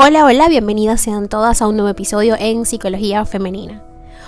[0.00, 3.82] Hola, hola, bienvenidas sean todas a un nuevo episodio en Psicología Femenina.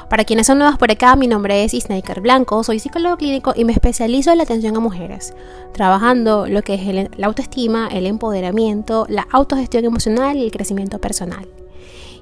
[0.09, 3.65] Para quienes son nuevas por acá, mi nombre es Isnaker Blanco, soy psicólogo clínico y
[3.65, 5.33] me especializo en la atención a mujeres,
[5.73, 11.47] trabajando lo que es la autoestima, el empoderamiento, la autogestión emocional y el crecimiento personal.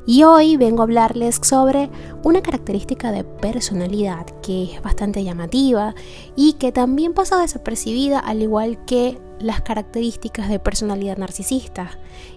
[0.09, 1.90] Y hoy vengo a hablarles sobre
[2.22, 5.95] una característica de personalidad que es bastante llamativa
[6.34, 11.90] y que también pasa desapercibida al igual que las características de personalidad narcisista.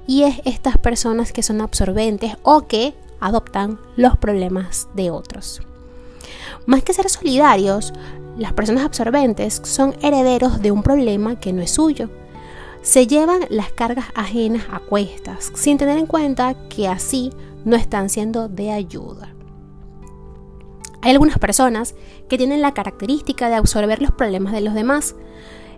[0.06, 5.62] Y es estas personas que son absorbentes o que adoptan los problemas de otros.
[6.66, 7.94] Más que ser solidarios,
[8.38, 12.10] las personas absorbentes son herederos de un problema que no es suyo.
[12.82, 17.32] Se llevan las cargas ajenas a cuestas, sin tener en cuenta que así
[17.64, 19.36] no están siendo de ayuda.
[21.04, 21.96] Hay algunas personas
[22.28, 25.16] que tienen la característica de absorber los problemas de los demás.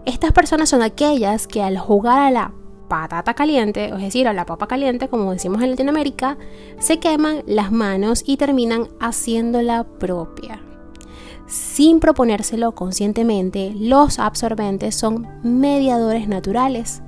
[0.05, 2.53] Estas personas son aquellas que al jugar a la
[2.88, 6.38] patata caliente, es decir, a la papa caliente, como decimos en Latinoamérica,
[6.77, 10.61] se queman las manos y terminan haciéndola propia.
[11.53, 17.03] Sin proponérselo conscientemente, los absorbentes son mediadores naturales.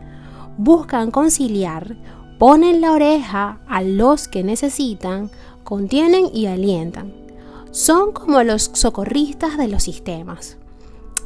[0.59, 1.97] Buscan conciliar,
[2.37, 5.31] ponen la oreja a los que necesitan,
[5.63, 7.11] contienen y alientan.
[7.71, 10.57] Son como los socorristas de los sistemas.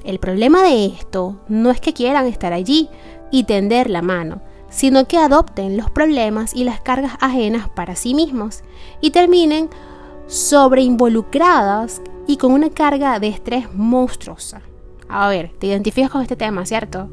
[0.05, 2.87] El problema de esto no es que quieran estar allí
[3.31, 8.13] y tender la mano, sino que adopten los problemas y las cargas ajenas para sí
[8.13, 8.63] mismos
[9.01, 9.69] y terminen
[10.27, 14.61] sobreinvolucradas y con una carga de estrés monstruosa.
[15.09, 17.09] A ver, te identificas con este tema, ¿cierto?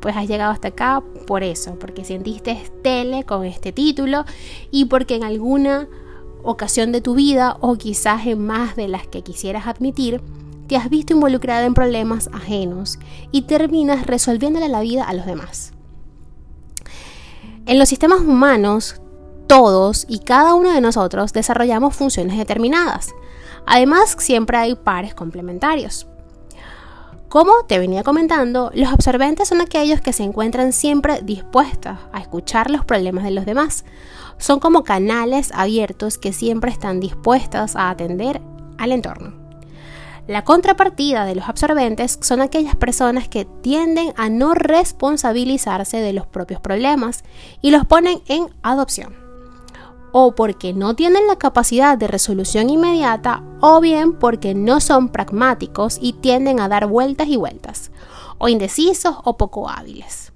[0.00, 4.24] pues has llegado hasta acá por eso, porque sentiste tele con este título
[4.70, 5.88] y porque en alguna
[6.42, 10.22] ocasión de tu vida o quizás en más de las que quisieras admitir,
[10.66, 12.98] te has visto involucrada en problemas ajenos
[13.30, 15.72] y terminas resolviéndole la vida a los demás.
[17.66, 19.00] En los sistemas humanos,
[19.46, 23.10] todos y cada uno de nosotros desarrollamos funciones determinadas.
[23.66, 26.06] Además, siempre hay pares complementarios.
[27.30, 32.72] Como te venía comentando, los absorbentes son aquellos que se encuentran siempre dispuestos a escuchar
[32.72, 33.84] los problemas de los demás.
[34.38, 38.40] Son como canales abiertos que siempre están dispuestos a atender
[38.78, 39.32] al entorno.
[40.26, 46.26] La contrapartida de los absorbentes son aquellas personas que tienden a no responsabilizarse de los
[46.26, 47.22] propios problemas
[47.62, 49.29] y los ponen en adopción
[50.12, 55.98] o porque no tienen la capacidad de resolución inmediata o bien porque no son pragmáticos
[56.00, 57.90] y tienden a dar vueltas y vueltas,
[58.38, 60.32] o indecisos o poco hábiles.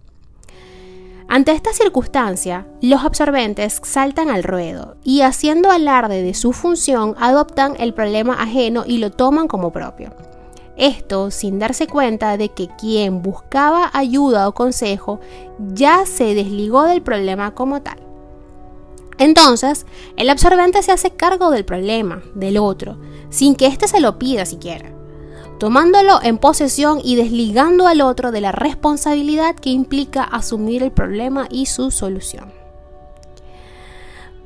[1.26, 7.74] Ante esta circunstancia, los absorbentes saltan al ruedo y haciendo alarde de su función adoptan
[7.78, 10.12] el problema ajeno y lo toman como propio.
[10.76, 15.20] Esto sin darse cuenta de que quien buscaba ayuda o consejo
[15.58, 18.03] ya se desligó del problema como tal.
[19.19, 19.86] Entonces,
[20.16, 22.98] el absorbente se hace cargo del problema del otro,
[23.30, 24.92] sin que éste se lo pida siquiera,
[25.58, 31.47] tomándolo en posesión y desligando al otro de la responsabilidad que implica asumir el problema
[31.50, 32.52] y su solución.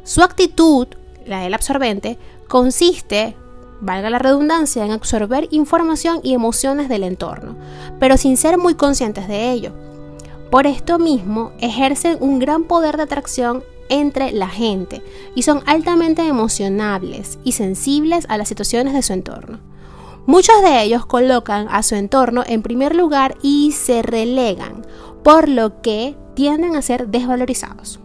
[0.05, 0.89] Su actitud,
[1.27, 3.37] la del absorbente, consiste,
[3.81, 7.57] valga la redundancia, en absorber información y emociones del entorno,
[7.99, 9.73] pero sin ser muy conscientes de ello.
[10.51, 15.03] Por esto mismo, ejercen un gran poder de atracción entre la gente
[15.35, 19.61] y son altamente emocionables y sensibles a las situaciones de su entorno.
[20.27, 24.87] Muchos de ellos colocan a su entorno en primer lugar y se relegan,
[25.25, 27.99] por lo que tienden a ser desvalorizados.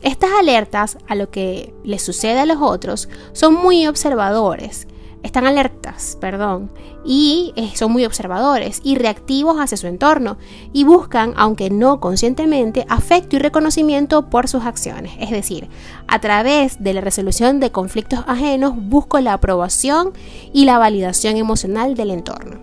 [0.00, 4.86] Estas alertas a lo que les sucede a los otros son muy observadores
[5.24, 6.70] están alertas, perdón,
[7.04, 10.36] y eh, son muy observadores y reactivos hacia su entorno
[10.72, 15.14] y buscan, aunque no conscientemente, afecto y reconocimiento por sus acciones.
[15.18, 15.68] Es decir,
[16.06, 20.12] a través de la resolución de conflictos ajenos busco la aprobación
[20.52, 22.58] y la validación emocional del entorno.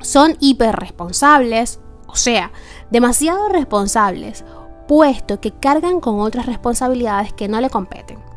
[0.00, 2.52] Son hiperresponsables, o sea,
[2.90, 4.44] demasiado responsables,
[4.88, 8.33] puesto que cargan con otras responsabilidades que no le competen.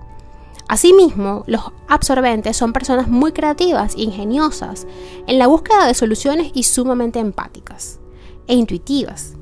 [0.69, 4.86] Asimismo, los absorbentes son personas muy creativas ingeniosas
[5.25, 8.00] en la búsqueda de soluciones y sumamente empáticas
[8.48, 9.36] e intuitivas,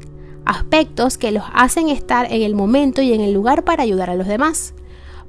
[0.46, 4.16] aspectos que los hacen estar en el momento y en el lugar para ayudar a
[4.16, 4.76] los demás.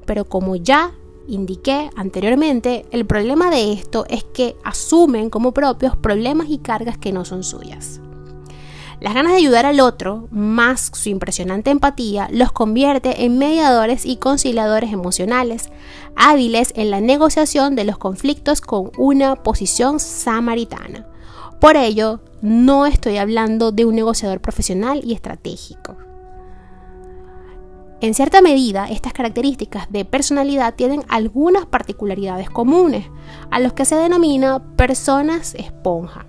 [0.05, 0.93] Pero como ya
[1.29, 7.13] indiqué anteriormente, el problema de esto es que asumen como propios problemas y cargas que
[7.13, 8.01] no son suyas.
[8.99, 14.17] Las ganas de ayudar al otro, más su impresionante empatía, los convierte en mediadores y
[14.17, 15.71] conciliadores emocionales,
[16.17, 21.07] hábiles en la negociación de los conflictos con una posición samaritana.
[21.61, 25.97] Por ello, no estoy hablando de un negociador profesional y estratégico.
[28.01, 33.07] En cierta medida, estas características de personalidad tienen algunas particularidades comunes,
[33.51, 36.27] a los que se denomina personas esponja.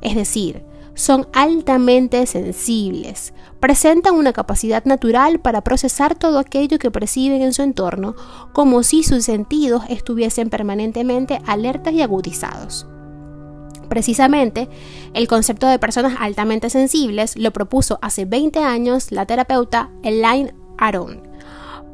[0.00, 0.64] Es decir,
[0.96, 7.62] son altamente sensibles, presentan una capacidad natural para procesar todo aquello que perciben en su
[7.62, 8.16] entorno,
[8.52, 12.86] como si sus sentidos estuviesen permanentemente alertas y agudizados.
[13.88, 14.68] Precisamente,
[15.14, 21.22] el concepto de personas altamente sensibles lo propuso hace 20 años la terapeuta Elaine Aron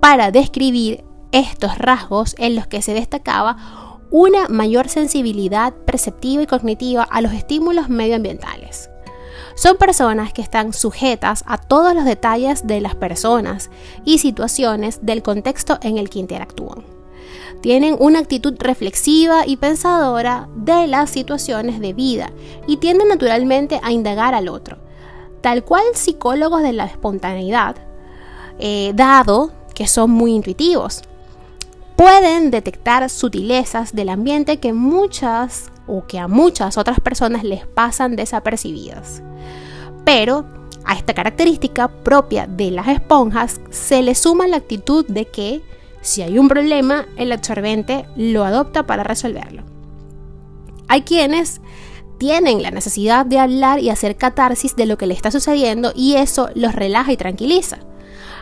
[0.00, 7.02] para describir estos rasgos en los que se destacaba una mayor sensibilidad perceptiva y cognitiva
[7.02, 8.92] a los estímulos medioambientales.
[9.54, 13.70] Son personas que están sujetas a todos los detalles de las personas
[14.04, 16.84] y situaciones del contexto en el que interactúan.
[17.60, 22.32] Tienen una actitud reflexiva y pensadora de las situaciones de vida
[22.66, 24.78] y tienden naturalmente a indagar al otro.
[25.43, 27.76] Tal cual psicólogos de la espontaneidad,
[28.58, 31.02] eh, dado que son muy intuitivos.
[31.97, 38.17] Pueden detectar sutilezas del ambiente que muchas o que a muchas otras personas les pasan
[38.17, 39.23] desapercibidas.
[40.05, 40.44] Pero
[40.85, 45.62] a esta característica propia de las esponjas se le suma la actitud de que
[46.00, 49.62] si hay un problema, el absorbente lo adopta para resolverlo.
[50.89, 51.61] Hay quienes
[52.19, 56.15] tienen la necesidad de hablar y hacer catarsis de lo que le está sucediendo y
[56.17, 57.79] eso los relaja y tranquiliza.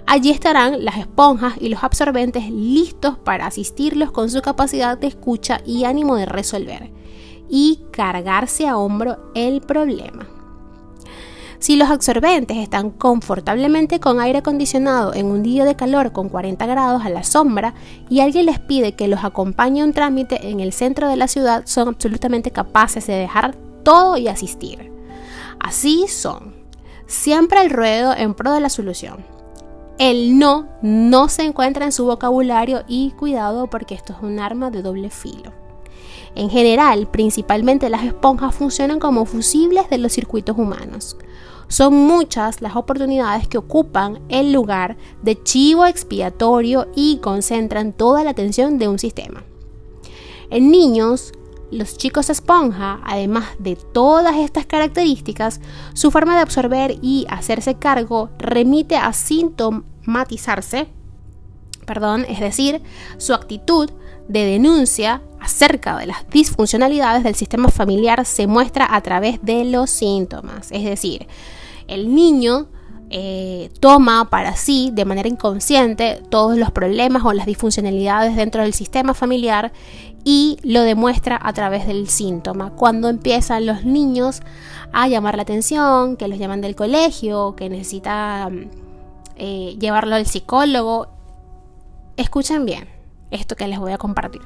[0.06, 5.61] Allí estarán las esponjas y los absorbentes listos para asistirlos con su capacidad de escucha
[5.64, 6.90] y ánimo de resolver
[7.49, 10.26] y cargarse a hombro el problema.
[11.61, 16.64] Si los absorbentes están confortablemente con aire acondicionado en un día de calor con 40
[16.64, 17.75] grados a la sombra
[18.08, 21.28] y alguien les pide que los acompañe a un trámite en el centro de la
[21.28, 24.90] ciudad, son absolutamente capaces de dejar todo y asistir.
[25.58, 26.55] Así son.
[27.06, 29.19] Siempre al ruedo en pro de la solución.
[30.00, 34.70] El no no se encuentra en su vocabulario y cuidado porque esto es un arma
[34.70, 35.52] de doble filo.
[36.35, 41.19] En general, principalmente las esponjas funcionan como fusibles de los circuitos humanos.
[41.69, 48.31] Son muchas las oportunidades que ocupan el lugar de chivo expiatorio y concentran toda la
[48.31, 49.44] atención de un sistema.
[50.49, 51.35] En niños,
[51.70, 55.61] los chicos esponja, además de todas estas características,
[55.93, 59.12] su forma de absorber y hacerse cargo remite a
[60.00, 60.88] sintomatizarse,
[61.87, 62.82] perdón, es decir,
[63.19, 63.91] su actitud
[64.29, 69.91] de denuncia acerca de las disfuncionalidades del sistema familiar se muestra a través de los
[69.91, 71.26] síntomas, es decir,
[71.88, 72.69] el niño
[73.12, 78.73] eh, toma para sí de manera inconsciente todos los problemas o las disfuncionalidades dentro del
[78.73, 79.73] sistema familiar
[80.23, 82.70] y lo demuestra a través del síntoma.
[82.70, 84.43] Cuando empiezan los niños
[84.93, 88.70] a llamar la atención, que los llaman del colegio, que necesitan
[89.40, 91.08] eh, llevarlo al psicólogo,
[92.16, 92.88] escuchen bien
[93.31, 94.42] esto que les voy a compartir.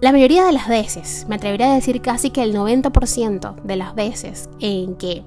[0.00, 3.94] La mayoría de las veces, me atrevería a decir casi que el 90% de las
[3.94, 5.24] veces en que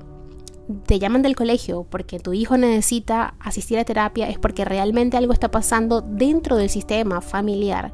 [0.88, 5.34] te llaman del colegio porque tu hijo necesita asistir a terapia es porque realmente algo
[5.34, 7.94] está pasando dentro del sistema familiar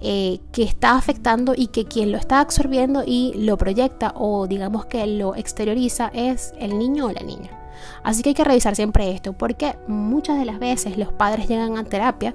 [0.00, 4.86] eh, que está afectando y que quien lo está absorbiendo y lo proyecta o digamos
[4.86, 7.65] que lo exterioriza es el niño o la niña.
[8.02, 11.76] Así que hay que revisar siempre esto porque muchas de las veces los padres llegan
[11.76, 12.34] a terapia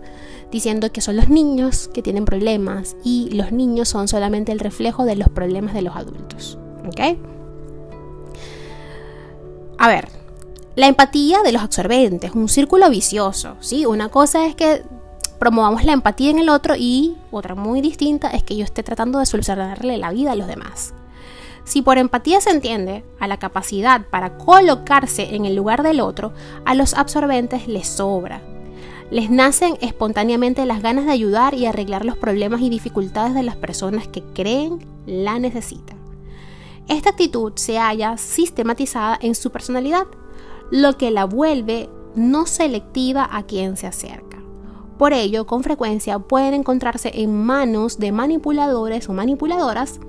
[0.51, 5.05] diciendo que son los niños que tienen problemas y los niños son solamente el reflejo
[5.05, 6.57] de los problemas de los adultos.
[6.86, 7.17] ¿Ok?
[9.77, 10.10] A ver,
[10.75, 13.86] la empatía de los absorbentes, un círculo vicioso, ¿sí?
[13.86, 14.83] Una cosa es que
[15.39, 19.17] promovamos la empatía en el otro y otra muy distinta es que yo esté tratando
[19.17, 20.93] de solucionarle la vida a los demás.
[21.63, 26.34] Si por empatía se entiende a la capacidad para colocarse en el lugar del otro,
[26.65, 28.41] a los absorbentes les sobra.
[29.12, 33.58] Les nacen espontáneamente las ganas de ayudar y arreglar los problemas y dificultades de las
[33.58, 35.98] personas que creen la necesitan.
[36.88, 40.08] Esta actitud se halla sistematizada en su personalidad,
[40.72, 44.41] lo que la vuelve no selectiva a quien se acerca.
[44.98, 50.00] Por ello, con frecuencia pueden encontrarse en manos de manipuladores o manipuladoras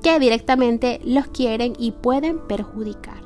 [0.00, 3.22] que directamente los quieren y pueden perjudicar.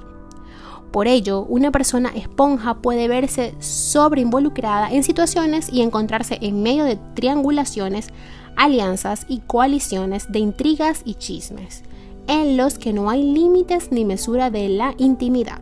[0.90, 6.98] Por ello, una persona esponja puede verse sobreinvolucrada en situaciones y encontrarse en medio de
[7.14, 8.08] triangulaciones,
[8.56, 11.82] alianzas y coaliciones de intrigas y chismes,
[12.26, 15.60] en los que no hay límites ni mesura de la intimidad.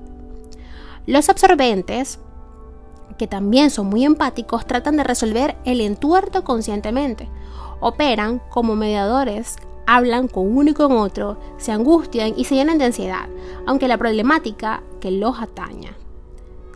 [1.06, 2.18] Los absorbentes
[3.20, 7.28] que también son muy empáticos, tratan de resolver el entuerto conscientemente.
[7.78, 9.56] Operan como mediadores,
[9.90, 13.28] hablan con uno y con otro, se angustian y se llenan de ansiedad,
[13.66, 15.96] aunque la problemática que los ataña.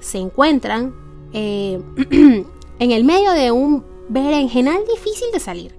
[0.00, 0.92] Se encuentran
[1.32, 1.80] eh,
[2.10, 5.76] en el medio de un berenjenal difícil de salir,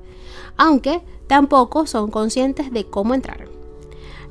[0.55, 3.49] aunque tampoco son conscientes de cómo entrar.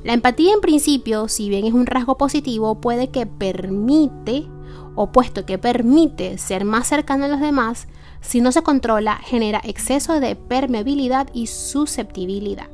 [0.03, 4.47] La empatía en principio, si bien es un rasgo positivo, puede que permite,
[4.95, 7.87] o puesto que permite ser más cercano a los demás,
[8.21, 12.69] si no se controla, genera exceso de permeabilidad y susceptibilidad.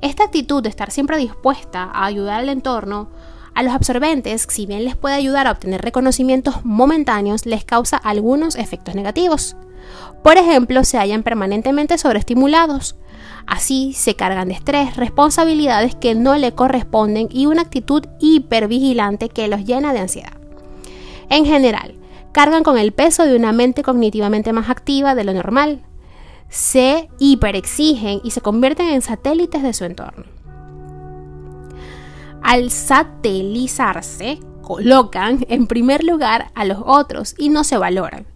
[0.00, 3.08] Esta actitud de estar siempre dispuesta a ayudar al entorno,
[3.54, 8.54] a los absorbentes, si bien les puede ayudar a obtener reconocimientos momentáneos, les causa algunos
[8.54, 9.56] efectos negativos.
[10.22, 12.94] Por ejemplo, se hallan permanentemente sobreestimulados.
[13.46, 19.48] Así se cargan de estrés, responsabilidades que no le corresponden y una actitud hipervigilante que
[19.48, 20.34] los llena de ansiedad.
[21.30, 21.94] En general,
[22.32, 25.82] cargan con el peso de una mente cognitivamente más activa de lo normal.
[26.48, 30.24] Se hiperexigen y se convierten en satélites de su entorno.
[32.42, 38.26] Al satelizarse, colocan en primer lugar a los otros y no se valoran.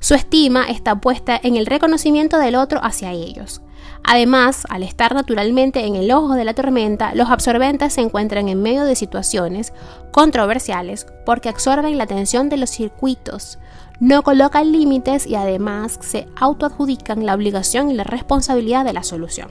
[0.00, 3.62] Su estima está puesta en el reconocimiento del otro hacia ellos.
[4.08, 8.62] Además, al estar naturalmente en el ojo de la tormenta, los absorbentes se encuentran en
[8.62, 9.72] medio de situaciones
[10.12, 13.58] controversiales porque absorben la atención de los circuitos,
[13.98, 19.48] no colocan límites y además se autoadjudican la obligación y la responsabilidad de la solución.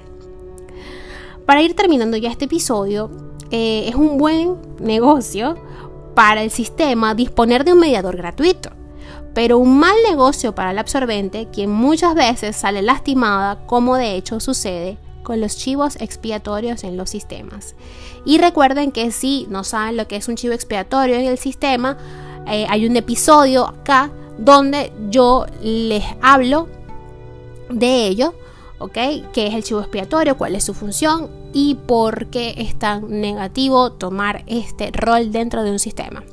[1.45, 3.11] Para ir terminando ya este episodio,
[3.51, 5.57] eh, es un buen negocio
[6.15, 8.71] para el sistema disponer de un mediador gratuito
[9.35, 14.39] pero un mal negocio para el absorbente, quien muchas veces sale lastimada, como de hecho
[14.39, 17.75] sucede con los chivos expiatorios en los sistemas.
[18.23, 21.97] Y recuerden que si no saben lo que es un chivo expiatorio en el sistema,
[22.47, 26.69] eh, hay un episodio acá donde yo les hablo
[27.69, 28.35] de ello,
[28.79, 28.97] ¿ok?
[29.33, 30.37] ¿Qué es el chivo expiatorio?
[30.37, 31.29] ¿Cuál es su función?
[31.51, 36.23] Y por qué es tan negativo tomar este rol dentro de un sistema.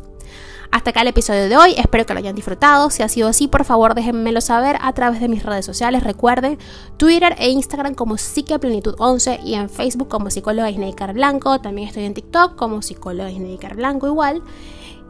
[0.72, 2.88] Hasta acá el episodio de hoy, espero que lo hayan disfrutado.
[2.88, 6.02] Si ha sido así, por favor déjenmelo saber a través de mis redes sociales.
[6.02, 6.56] Recuerden,
[6.96, 11.60] Twitter e Instagram como Psiqueplenitud11 y en Facebook como psicóloga Isneikar Blanco.
[11.60, 14.42] También estoy en TikTok como psicóloga Isneikar Blanco igual.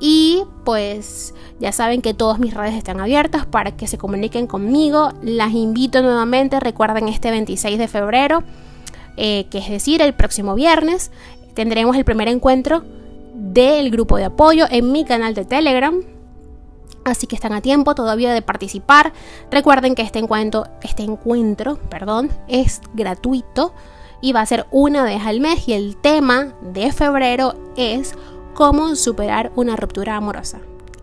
[0.00, 5.12] Y pues ya saben que todas mis redes están abiertas para que se comuniquen conmigo.
[5.23, 8.42] Las invito nuevamente, recuerden este 26 de febrero,
[9.16, 11.12] eh, que es decir, el próximo viernes,
[11.54, 12.83] tendremos el primer encuentro
[13.43, 16.01] del grupo de apoyo en mi canal de Telegram.
[17.05, 19.13] Así que están a tiempo todavía de participar.
[19.51, 23.75] Recuerden que este encuentro, este encuentro perdón, es gratuito
[24.21, 25.67] y va a ser una vez al mes.
[25.69, 28.15] Y el tema de febrero es
[28.55, 30.61] cómo superar una ruptura amorosa.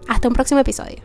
[0.07, 1.03] Hasta un próximo episodio.